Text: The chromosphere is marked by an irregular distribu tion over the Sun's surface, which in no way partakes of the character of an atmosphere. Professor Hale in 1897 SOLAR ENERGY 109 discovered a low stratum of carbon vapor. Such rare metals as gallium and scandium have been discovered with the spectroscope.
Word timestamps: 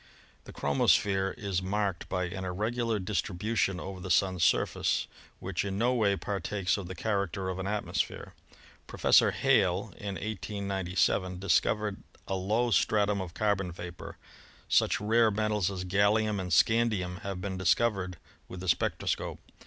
The 0.45 0.51
chromosphere 0.51 1.37
is 1.37 1.61
marked 1.61 2.09
by 2.09 2.23
an 2.23 2.43
irregular 2.43 2.99
distribu 2.99 3.55
tion 3.55 3.79
over 3.79 3.99
the 3.99 4.09
Sun's 4.09 4.43
surface, 4.43 5.05
which 5.37 5.63
in 5.63 5.77
no 5.77 5.93
way 5.93 6.15
partakes 6.15 6.75
of 6.75 6.87
the 6.87 6.95
character 6.95 7.49
of 7.49 7.59
an 7.59 7.67
atmosphere. 7.67 8.33
Professor 8.87 9.29
Hale 9.29 9.93
in 9.97 10.15
1897 10.15 10.67
SOLAR 10.79 10.79
ENERGY 10.79 11.67
109 11.67 12.01
discovered 12.01 12.03
a 12.27 12.33
low 12.35 12.71
stratum 12.71 13.21
of 13.21 13.35
carbon 13.35 13.71
vapor. 13.71 14.17
Such 14.67 14.99
rare 14.99 15.29
metals 15.29 15.69
as 15.69 15.85
gallium 15.85 16.39
and 16.41 16.51
scandium 16.51 17.21
have 17.21 17.39
been 17.39 17.55
discovered 17.59 18.17
with 18.47 18.61
the 18.61 18.67
spectroscope. 18.69 19.37